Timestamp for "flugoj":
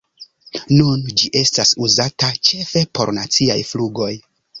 3.73-4.09